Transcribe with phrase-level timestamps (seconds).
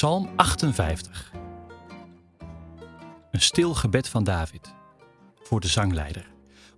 [0.00, 1.32] Psalm 58.
[3.30, 4.74] Een stil gebed van David
[5.34, 6.30] voor de zangleider.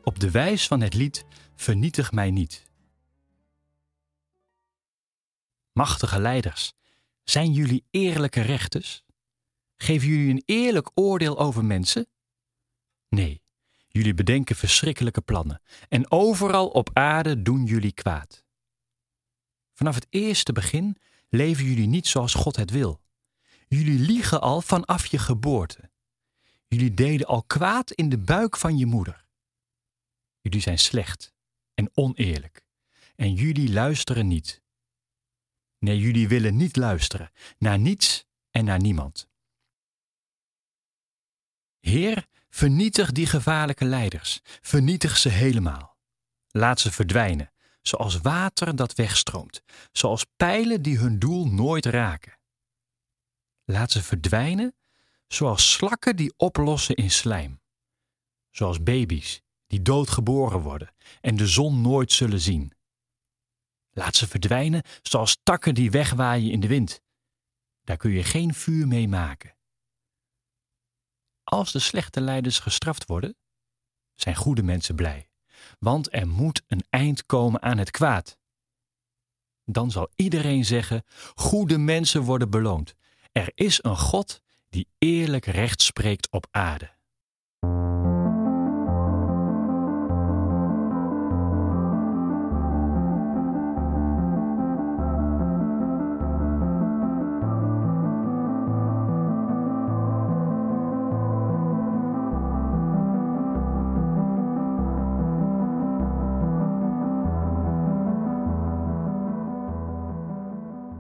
[0.04, 1.24] Op de wijs van het lied
[1.54, 2.70] Vernietig mij niet.
[5.72, 6.72] Machtige leiders,
[7.24, 9.04] zijn jullie eerlijke rechters?
[9.76, 12.06] Geven jullie een eerlijk oordeel over mensen?
[13.08, 13.42] Nee,
[13.88, 18.44] jullie bedenken verschrikkelijke plannen en overal op aarde doen jullie kwaad.
[19.72, 20.96] Vanaf het eerste begin
[21.28, 23.00] leven jullie niet zoals God het wil.
[23.74, 25.90] Jullie liegen al vanaf je geboorte.
[26.66, 29.26] Jullie deden al kwaad in de buik van je moeder.
[30.40, 31.34] Jullie zijn slecht
[31.74, 32.64] en oneerlijk.
[33.16, 34.62] En jullie luisteren niet.
[35.78, 39.28] Nee, jullie willen niet luisteren naar niets en naar niemand.
[41.80, 44.40] Heer, vernietig die gevaarlijke leiders.
[44.44, 45.96] Vernietig ze helemaal.
[46.50, 52.40] Laat ze verdwijnen, zoals water dat wegstroomt, zoals pijlen die hun doel nooit raken.
[53.64, 54.74] Laat ze verdwijnen,
[55.26, 57.60] zoals slakken die oplossen in slijm,
[58.50, 62.72] zoals baby's die doodgeboren worden en de zon nooit zullen zien.
[63.90, 67.02] Laat ze verdwijnen, zoals takken die wegwaaien in de wind.
[67.84, 69.56] Daar kun je geen vuur mee maken.
[71.44, 73.36] Als de slechte leiders gestraft worden,
[74.14, 75.30] zijn goede mensen blij
[75.78, 78.38] want er moet een eind komen aan het kwaad.
[79.64, 81.02] Dan zal iedereen zeggen:
[81.34, 82.94] goede mensen worden beloond.
[83.32, 86.90] Er is een God die eerlijk recht spreekt op aarde.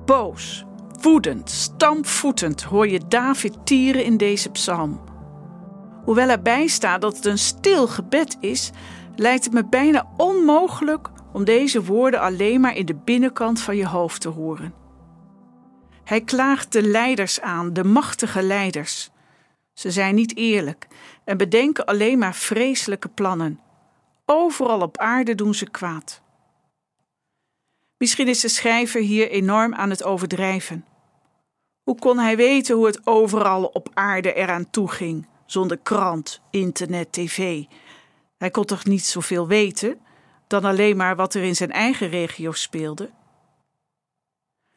[0.04, 0.64] Boos,
[1.00, 5.00] woedend, stampvoetend hoor je David tieren in deze psalm.
[6.04, 8.70] Hoewel erbij staat dat het een stil gebed is,
[9.16, 13.86] lijkt het me bijna onmogelijk om deze woorden alleen maar in de binnenkant van je
[13.86, 14.74] hoofd te horen.
[16.04, 19.10] Hij klaagt de leiders aan, de machtige leiders.
[19.72, 20.86] Ze zijn niet eerlijk
[21.24, 23.60] en bedenken alleen maar vreselijke plannen.
[24.26, 26.22] Overal op aarde doen ze kwaad.
[28.02, 30.84] Misschien is de schrijver hier enorm aan het overdrijven.
[31.82, 37.12] Hoe kon hij weten hoe het overal op aarde eraan toe ging, zonder krant, internet,
[37.12, 37.64] tv?
[38.38, 40.00] Hij kon toch niet zoveel weten
[40.46, 43.10] dan alleen maar wat er in zijn eigen regio speelde?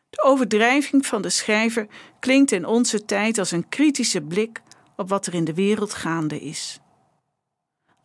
[0.09, 1.87] De overdrijving van de schrijver
[2.19, 4.61] klinkt in onze tijd als een kritische blik
[4.95, 6.79] op wat er in de wereld gaande is.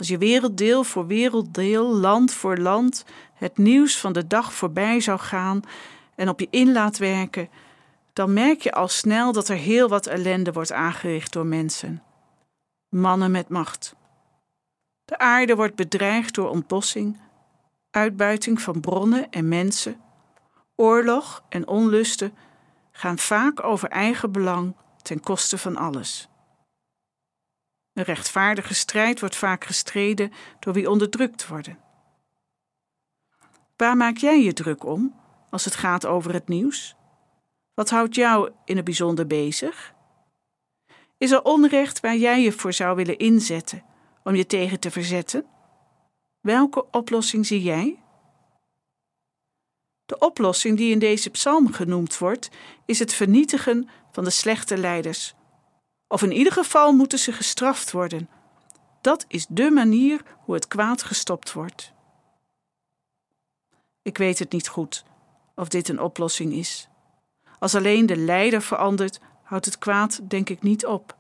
[0.00, 5.18] Als je werelddeel voor werelddeel, land voor land, het nieuws van de dag voorbij zou
[5.18, 5.60] gaan
[6.14, 7.48] en op je in laat werken,
[8.12, 12.02] dan merk je al snel dat er heel wat ellende wordt aangericht door mensen.
[12.88, 13.94] Mannen met macht.
[15.04, 17.20] De aarde wordt bedreigd door ontbossing,
[17.90, 20.00] uitbuiting van bronnen en mensen.
[20.76, 22.34] Oorlog en onlusten
[22.90, 26.29] gaan vaak over eigen belang ten koste van alles.
[27.92, 31.78] Een rechtvaardige strijd wordt vaak gestreden door wie onderdrukt worden.
[33.76, 35.20] Waar maak jij je druk om
[35.50, 36.96] als het gaat over het nieuws?
[37.74, 39.94] Wat houdt jou in het bijzonder bezig?
[41.18, 43.82] Is er onrecht waar jij je voor zou willen inzetten
[44.24, 45.46] om je tegen te verzetten?
[46.40, 48.02] Welke oplossing zie jij?
[50.06, 52.50] De oplossing die in deze psalm genoemd wordt,
[52.86, 55.34] is het vernietigen van de slechte leiders
[56.10, 58.28] of in ieder geval moeten ze gestraft worden.
[59.00, 61.92] Dat is dé manier hoe het kwaad gestopt wordt.
[64.02, 65.04] Ik weet het niet goed
[65.54, 66.88] of dit een oplossing is.
[67.58, 71.16] Als alleen de leider verandert, houdt het kwaad denk ik niet op.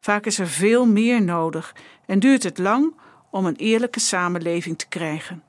[0.00, 1.74] Vaak is er veel meer nodig
[2.06, 2.94] en duurt het lang
[3.30, 5.44] om een eerlijke samenleving te krijgen.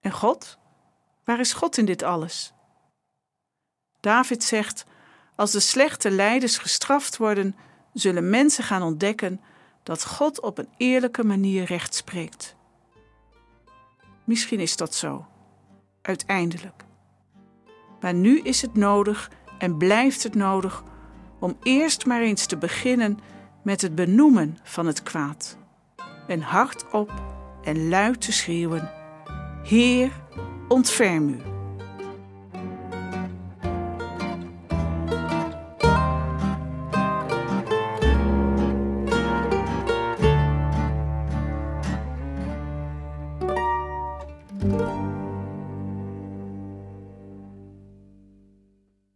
[0.00, 0.58] En God?
[1.24, 2.52] Waar is God in dit alles?
[4.00, 4.84] David zegt:
[5.34, 7.56] als de slechte leiders gestraft worden,
[7.92, 9.40] zullen mensen gaan ontdekken
[9.82, 12.56] dat God op een eerlijke manier recht spreekt.
[14.24, 15.26] Misschien is dat zo,
[16.02, 16.84] uiteindelijk.
[18.00, 20.82] Maar nu is het nodig en blijft het nodig
[21.38, 23.18] om eerst maar eens te beginnen
[23.62, 25.56] met het benoemen van het kwaad.
[26.26, 27.12] En hardop
[27.62, 28.90] en luid te schreeuwen:
[29.62, 30.12] Heer,
[30.68, 31.51] ontferm u.